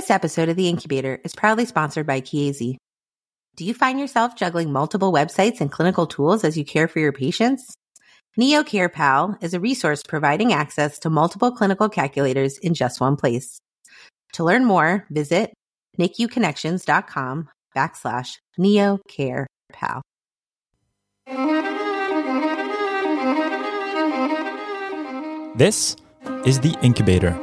[0.00, 2.76] This episode of The Incubator is proudly sponsored by Chiesi.
[3.54, 7.12] Do you find yourself juggling multiple websites and clinical tools as you care for your
[7.12, 7.74] patients?
[8.34, 8.90] Neo Care
[9.42, 13.58] is a resource providing access to multiple clinical calculators in just one place.
[14.32, 15.52] To learn more, visit
[15.98, 19.46] NICUconnections.com backslash Neo Care
[25.56, 25.94] This
[26.46, 27.38] is The Incubator,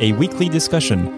[0.00, 1.17] a weekly discussion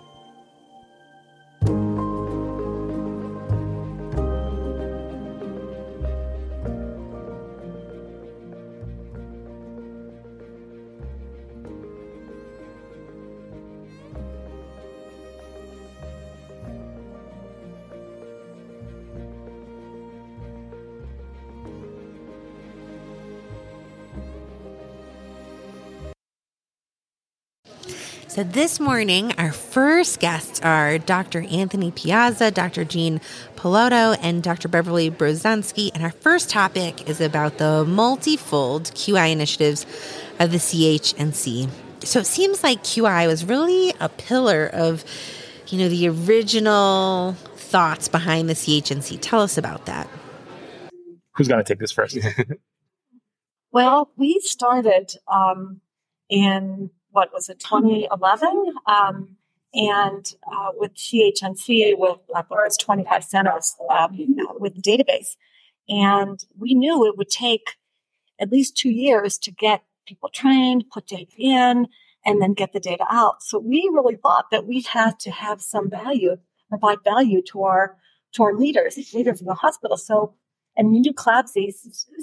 [28.31, 31.41] So this morning, our first guests are Dr.
[31.51, 32.85] Anthony Piazza, Dr.
[32.85, 33.19] Jean
[33.57, 34.69] Pallotto, and Dr.
[34.69, 35.91] Beverly Brozanski.
[35.93, 39.85] And our first topic is about the multifold QI initiatives
[40.39, 41.69] of the CHNC.
[42.05, 45.03] So it seems like QI was really a pillar of,
[45.67, 49.17] you know, the original thoughts behind the CHNC.
[49.19, 50.07] Tell us about that.
[51.35, 52.17] Who's going to take this first?
[53.73, 55.81] well, we started um,
[56.29, 58.73] in what was it, 2011?
[58.87, 59.37] Um,
[59.73, 64.17] and uh, with CHNC, with uh, was 25 centers um,
[64.59, 65.35] with the database.
[65.87, 67.75] And we knew it would take
[68.39, 71.87] at least two years to get people trained, put data in,
[72.25, 73.41] and then get the data out.
[73.41, 76.37] So we really thought that we had to have some value,
[76.69, 77.97] provide value to our
[78.33, 79.97] to our leaders, leaders in the hospital.
[79.97, 80.33] So
[80.87, 81.73] and CLABSI,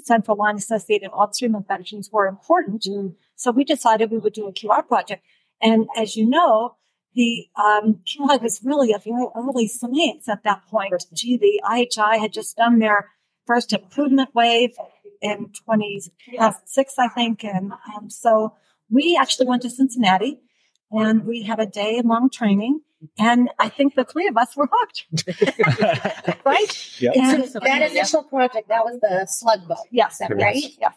[0.03, 2.83] central line associated bloodstream infections, were important.
[2.83, 3.15] Mm.
[3.35, 5.23] So we decided we would do a QR project.
[5.61, 6.75] And as you know,
[7.15, 10.93] the um, QI was really a very early science at that point.
[11.13, 13.09] Gee, the IHI had just done their
[13.47, 14.71] first improvement wave
[15.21, 17.43] in 2006, I think.
[17.43, 18.55] And um, so
[18.89, 20.39] we actually went to Cincinnati
[20.91, 22.81] and we had a day long training.
[23.17, 25.05] And I think the three of us were hooked.
[26.45, 26.99] right?
[26.99, 27.13] Yep.
[27.15, 29.77] And so that initial project, that was the slug bug.
[29.89, 30.21] Yes.
[30.29, 30.63] Right?
[30.79, 30.91] Yeah.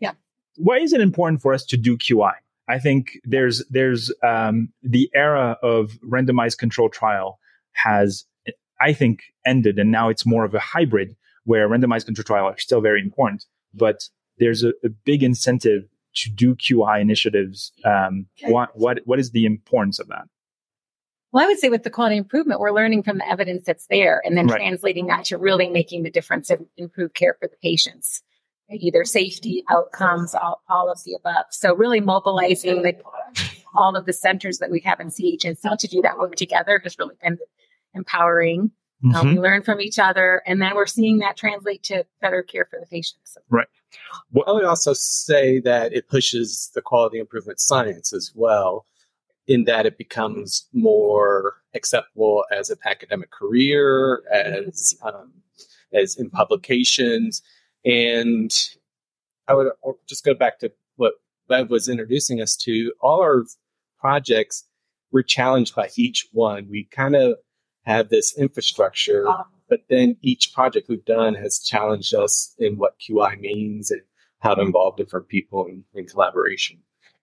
[0.00, 0.12] Yeah.
[0.56, 2.32] Why is it important for us to do QI?
[2.68, 7.38] I think there's there's um, the era of randomized control trial
[7.72, 8.24] has
[8.80, 12.58] I think ended, and now it's more of a hybrid where randomized control trial are
[12.58, 13.44] still very important,
[13.74, 17.72] but there's a, a big incentive to do QI initiatives.
[17.84, 20.24] Um, what what what is the importance of that?
[21.34, 24.22] Well, I would say with the quality improvement, we're learning from the evidence that's there
[24.24, 24.56] and then right.
[24.56, 28.22] translating that to really making the difference and improve care for the patients,
[28.70, 31.46] either safety, outcomes, all, all of the above.
[31.50, 32.94] So really mobilizing the,
[33.74, 36.96] all of the centers that we have in CHNC to do that work together has
[37.00, 37.38] really been
[37.94, 38.70] empowering.
[39.04, 39.14] Mm-hmm.
[39.14, 42.66] Um, we learn from each other, and then we're seeing that translate to better care
[42.70, 43.36] for the patients.
[43.50, 43.66] Right.
[44.32, 48.86] Well, I would also say that it pushes the quality improvement science as well
[49.46, 55.32] in that it becomes more acceptable as an academic career, as um,
[55.92, 57.42] as in publications,
[57.84, 58.50] and
[59.46, 59.68] I would
[60.06, 61.14] just go back to what
[61.48, 62.92] Bev was introducing us to.
[63.00, 63.44] All our
[63.98, 64.64] projects
[65.12, 66.68] were challenged by each one.
[66.70, 67.36] We kind of
[67.84, 69.26] have this infrastructure,
[69.68, 74.02] but then each project we've done has challenged us in what QI means and
[74.40, 76.78] how to involve different people in, in collaboration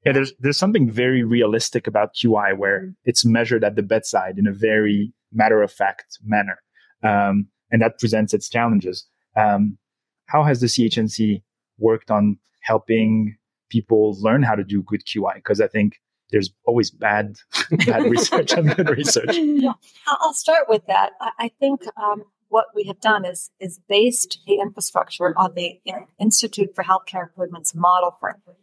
[0.06, 2.96] yeah, there's there's something very realistic about QI where mm.
[3.06, 6.60] it's measured at the bedside in a very matter of fact manner,
[7.04, 9.06] um, and that presents its challenges.
[9.36, 9.78] Um,
[10.26, 11.44] how has the CHNC
[11.78, 13.38] worked on helping
[13.70, 15.36] people learn how to do good QI?
[15.36, 16.02] Because I think
[16.32, 17.36] there's always bad
[17.86, 19.36] bad research and good research.
[19.38, 19.74] Yeah,
[20.08, 21.12] I'll start with that.
[21.38, 25.80] I think um, what we have done is is based the infrastructure on the
[26.20, 28.58] Institute for Healthcare Improvements model framework.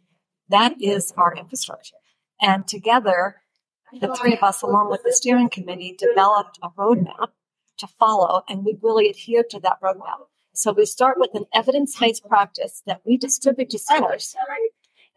[0.49, 1.95] That is our infrastructure.
[2.41, 3.41] And together,
[3.99, 7.29] the three of us, along with the steering committee, developed a roadmap
[7.77, 10.27] to follow, and we really adhere to that roadmap.
[10.53, 14.35] So we start with an evidence based practice that we distribute to centers,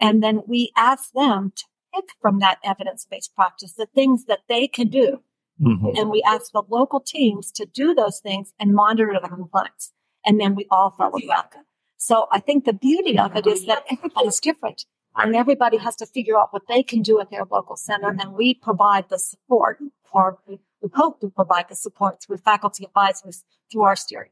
[0.00, 4.40] and then we ask them to pick from that evidence based practice the things that
[4.48, 5.22] they can do
[5.62, 5.96] Mm-hmm.
[5.96, 9.92] And we ask the local teams to do those things and monitor the compliance.
[10.24, 11.54] And then we all follow back.
[11.98, 14.86] So I think the beauty of it is that everybody's different
[15.16, 18.08] and everybody has to figure out what they can do at their local center.
[18.08, 19.78] And we provide the support
[20.12, 20.58] or we
[20.94, 24.30] hope to provide the support through faculty advisors through our steering.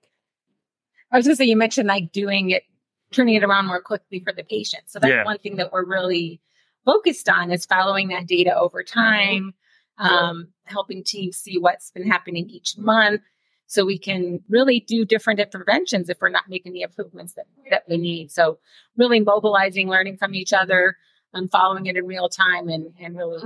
[1.12, 2.64] I was going to say, you mentioned like doing it,
[3.12, 4.84] turning it around more quickly for the patient.
[4.86, 5.24] So that's yeah.
[5.24, 6.40] one thing that we're really
[6.84, 9.52] focused on is following that data over time,
[9.98, 13.22] um, helping teams see what's been happening each month.
[13.66, 17.84] So we can really do different interventions if we're not making the improvements that, that
[17.88, 18.32] we need.
[18.32, 18.58] So
[18.96, 20.96] really mobilizing, learning from each other,
[21.32, 23.42] and following it in real time and, and really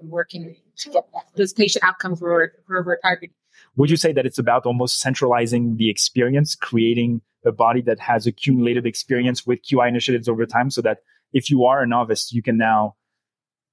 [0.00, 1.04] working to get
[1.36, 3.34] those patient outcomes we're, we're targeting.
[3.76, 8.26] Would you say that it's about almost centralizing the experience, creating a body that has
[8.26, 10.98] accumulated experience with QI initiatives over time so that
[11.32, 12.96] if you are a novice, you can now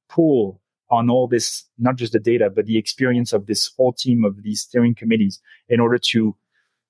[0.10, 4.24] pull on all this, not just the data, but the experience of this whole team
[4.24, 6.36] of these steering committees in order to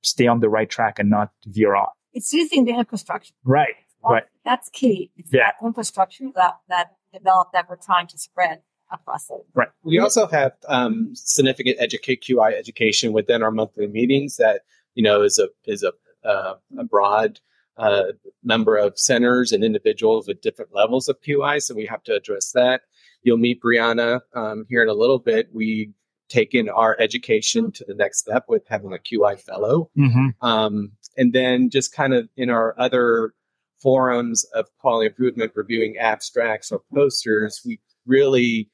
[0.01, 1.93] stay on the right track and not veer off.
[2.13, 3.33] It's using the infrastructure.
[3.43, 3.75] Right.
[4.03, 4.23] Well, right.
[4.43, 5.11] That's key.
[5.15, 5.51] It's yeah.
[5.59, 9.45] that infrastructure that, that developed that we're trying to spread across it.
[9.53, 9.69] Right.
[9.83, 14.61] We also have um, significant educate QI education within our monthly meetings that,
[14.93, 15.93] you know, is a, is a,
[16.27, 17.39] uh, a broad
[17.77, 18.03] uh,
[18.43, 21.61] number of centers and individuals with different levels of QI.
[21.61, 22.81] So we have to address that.
[23.23, 25.49] You'll meet Brianna um, here in a little bit.
[25.53, 25.91] We
[26.29, 29.89] taken our education to the next step with having a QI fellow.
[29.97, 30.45] Mm-hmm.
[30.45, 33.33] Um, and then just kind of in our other
[33.81, 38.69] forums of quality improvement, reviewing abstracts or posters, we really,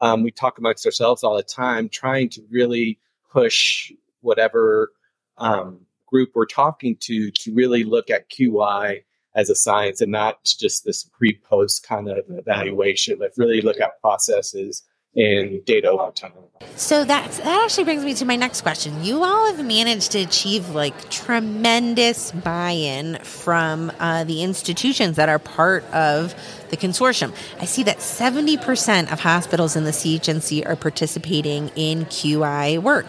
[0.00, 2.98] um, we talk amongst ourselves all the time, trying to really
[3.30, 4.90] push whatever
[5.36, 9.02] um, group we're talking to to really look at QI
[9.34, 14.00] as a science and not just this pre-post kind of evaluation, but really look at
[14.00, 14.82] processes
[15.16, 16.32] and data over time.
[16.76, 19.02] So that that actually brings me to my next question.
[19.02, 25.38] You all have managed to achieve like tremendous buy-in from uh, the institutions that are
[25.38, 26.34] part of
[26.70, 27.34] the consortium.
[27.60, 33.06] I see that 70% of hospitals in the CHNC are participating in QI work.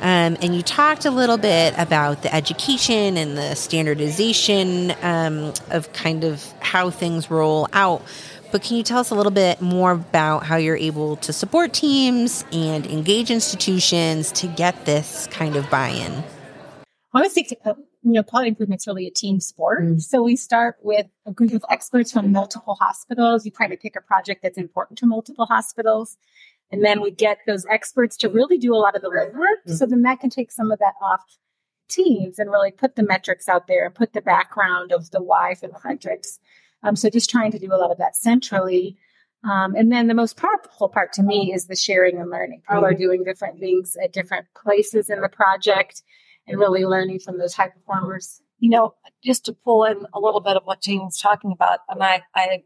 [0.00, 5.92] Um, and you talked a little bit about the education and the standardization um, of
[5.92, 8.02] kind of how things roll out.
[8.50, 11.72] But can you tell us a little bit more about how you're able to support
[11.72, 16.24] teams and engage institutions to get this kind of buy-in?
[17.12, 17.46] I would say,
[18.02, 19.82] you know, quality improvement is really a team sport.
[19.82, 20.00] Mm.
[20.00, 23.44] So we start with a group of experts from multiple hospitals.
[23.44, 26.16] You try to pick a project that's important to multiple hospitals.
[26.72, 29.66] And then we get those experts to really do a lot of the legwork.
[29.66, 29.72] Mm-hmm.
[29.72, 31.20] So then that can take some of that off
[31.88, 35.54] teams and really put the metrics out there and put the background of the why
[35.54, 36.38] for the metrics.
[36.82, 38.96] Um, so just trying to do a lot of that centrally.
[39.42, 42.62] Um, and then the most powerful part to me is the sharing and learning.
[42.68, 43.02] People are mm-hmm.
[43.02, 46.02] doing different things at different places in the project
[46.46, 48.42] and really learning from those high performers.
[48.58, 48.94] You know,
[49.24, 52.62] just to pull in a little bit of what Jane's talking about, and I, I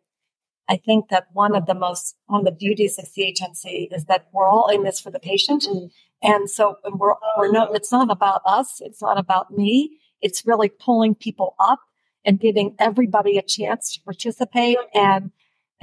[0.69, 4.29] I think that one of the most, one of the beauties of CHNC is that
[4.33, 5.65] we're all in this for the patient.
[5.65, 5.91] Mm.
[6.23, 8.81] And so we're, we're no, it's not about us.
[8.81, 9.99] It's not about me.
[10.23, 11.81] It's really pulling people up
[12.25, 15.33] and giving everybody a chance to participate and,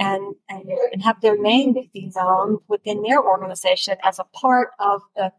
[0.00, 5.02] and, and, and have their name be known within their organization as a part of
[5.14, 5.30] the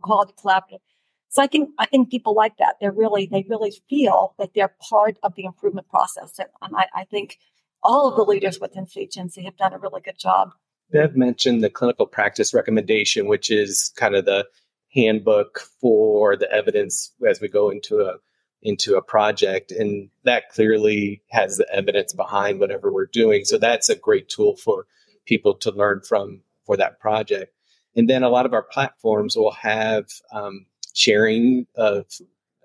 [0.00, 0.80] quality collaborative.
[1.28, 2.76] So I think I think people like that.
[2.80, 6.86] They're really they really feel that they're part of the improvement process, and, and I,
[6.94, 7.38] I think
[7.86, 10.52] all of the leaders within CHNC have done a really good job.
[10.90, 14.46] Bev mentioned the clinical practice recommendation, which is kind of the
[14.92, 18.16] handbook for the evidence as we go into a
[18.62, 23.44] into a project and that clearly has the evidence behind whatever we're doing.
[23.44, 24.86] So that's a great tool for
[25.24, 27.52] people to learn from for that project.
[27.94, 32.06] And then a lot of our platforms will have um, sharing of,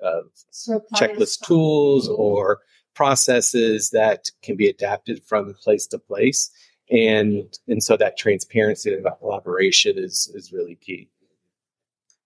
[0.01, 0.31] of
[0.95, 2.61] checklist tools or
[2.93, 6.49] processes that can be adapted from place to place.
[6.89, 11.09] And, and so that transparency and that collaboration is, is really key.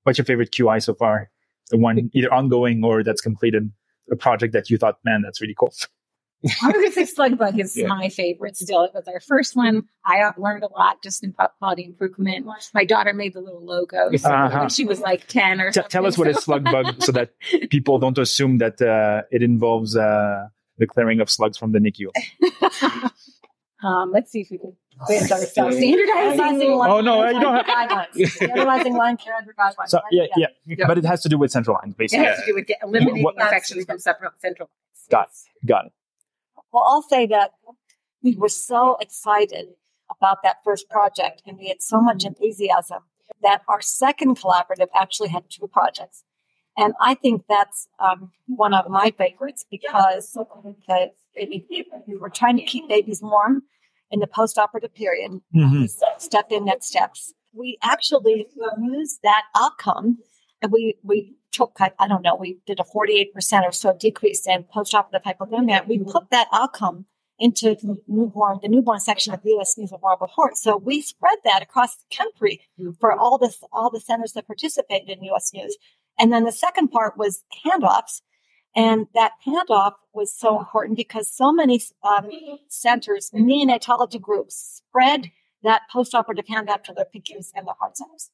[0.04, 1.30] What's your favorite QI so far?
[1.70, 3.72] The one either ongoing or that's completed
[4.12, 5.74] a project that you thought, man, that's really cool.
[6.62, 7.88] I'm going to say Slugbug is yeah.
[7.88, 8.84] my favorite still.
[8.84, 9.84] It was our first one.
[10.06, 12.48] I learned a lot just in quality improvement.
[12.74, 14.60] My daughter made the little logo uh-huh.
[14.60, 17.32] when she was like 10 or T- Tell us what is slug bug so that
[17.70, 22.10] people don't assume that uh, it involves uh, the clearing of slugs from the NICU?
[23.84, 26.72] um, let's see if we can standardizing.
[26.72, 29.90] Oh no, you don't have standardizing line care under guidelines.
[29.90, 32.26] So, yeah, yeah, yeah, but it has to do with central lines, basically.
[32.26, 35.08] It has to do with eliminating what, infections from separate central lines.
[35.10, 35.68] Got it.
[35.68, 35.92] Got it.
[36.76, 37.52] Well, I'll say that
[38.22, 39.68] we were so excited
[40.12, 43.04] about that first project, and we had so much enthusiasm
[43.42, 46.26] that our second collaborative actually had two projects.
[46.78, 52.64] And I think that's um, one of my favorites because the, we were trying to
[52.64, 53.64] keep babies warm
[54.12, 55.32] in the postoperative period.
[55.56, 55.86] Mm-hmm.
[56.18, 57.34] Step in next steps.
[57.54, 58.48] We actually
[58.82, 60.18] used that outcome
[60.66, 63.30] and we, we took, I, don't know, we did a 48%
[63.64, 65.88] or so decrease in postoperative hypothermia.
[65.88, 66.10] We mm-hmm.
[66.10, 67.06] put that outcome
[67.38, 69.78] into the newborn, the newborn section of the U.S.
[69.78, 70.58] News of World Report.
[70.58, 72.94] So we spread that across the country mm-hmm.
[73.00, 75.54] for all the all the centers that participated in U.S.
[75.54, 75.78] News.
[76.18, 78.22] And then the second part was handoffs.
[78.76, 82.28] And that handoff was so important because so many um,
[82.70, 83.48] centers, mm-hmm.
[83.48, 85.30] neonatology groups, spread
[85.62, 88.32] that postoperative handoff to their PICUs and the heart centers,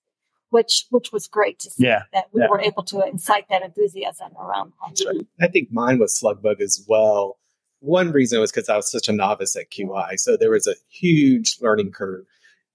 [0.51, 2.47] which which was great to see yeah, that we yeah.
[2.47, 4.73] were able to incite that enthusiasm around.
[5.05, 5.25] that.
[5.41, 7.37] I think mine was Slugbug as well.
[7.79, 10.75] One reason was because I was such a novice at QI, so there was a
[10.89, 12.25] huge learning curve,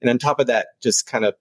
[0.00, 1.34] and on top of that, just kind of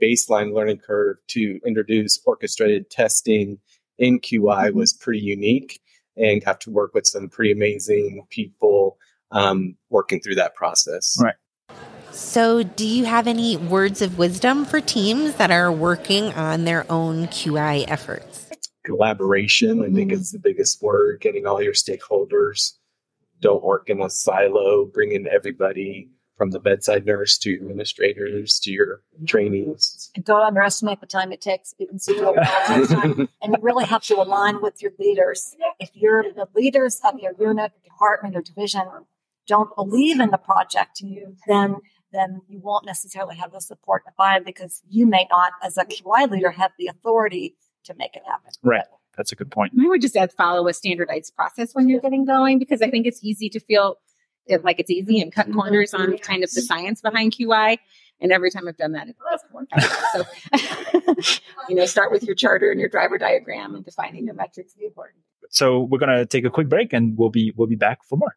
[0.00, 3.58] baseline learning curve to introduce orchestrated testing
[3.98, 4.78] in QI mm-hmm.
[4.78, 5.80] was pretty unique
[6.16, 8.98] and got to work with some pretty amazing people
[9.30, 11.16] um, working through that process.
[11.20, 11.34] Right.
[12.12, 16.90] So, do you have any words of wisdom for teams that are working on their
[16.90, 18.50] own QI efforts?
[18.84, 20.20] Collaboration, I think, mm-hmm.
[20.20, 21.20] is the biggest word.
[21.20, 22.72] Getting all your stakeholders.
[23.40, 24.86] Don't work in a silo.
[24.86, 30.10] Bring in everybody from the bedside nurse to administrators to your trainees.
[30.14, 31.74] And don't underestimate the time it takes.
[31.78, 35.54] You can see and you really have to align with your leaders.
[35.80, 38.82] If you're the leaders of your unit, department, or division
[39.48, 41.02] don't believe in the project,
[41.48, 41.76] then
[42.12, 45.76] then you won't necessarily have the support to buy it because you may not, as
[45.76, 48.50] a QI leader, have the authority to make it happen.
[48.62, 48.84] Right.
[49.16, 49.72] That's a good point.
[49.78, 53.06] I would just add follow a standardized process when you're getting going because I think
[53.06, 53.96] it's easy to feel
[54.62, 57.78] like it's easy and cut corners on kind of the science behind QI.
[58.20, 61.02] And every time I've done that, it doesn't work out.
[61.22, 64.74] So, you know, start with your charter and your driver diagram and defining the metrics
[64.74, 65.20] be important.
[65.50, 68.16] So we're going to take a quick break and we'll be, we'll be back for
[68.16, 68.36] more.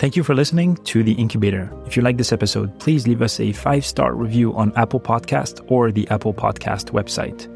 [0.00, 1.70] Thank you for listening to The Incubator.
[1.84, 5.62] If you like this episode, please leave us a five star review on Apple Podcast
[5.70, 7.48] or the Apple Podcast website.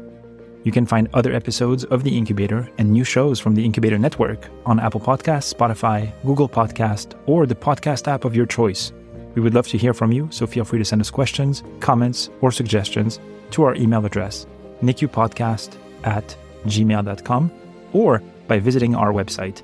[0.63, 4.47] You can find other episodes of The Incubator and new shows from the Incubator Network
[4.63, 8.93] on Apple Podcasts, Spotify, Google Podcast, or the podcast app of your choice.
[9.33, 12.29] We would love to hear from you, so feel free to send us questions, comments,
[12.41, 14.45] or suggestions to our email address,
[14.83, 17.51] nicupodcast at gmail.com,
[17.93, 19.63] or by visiting our website,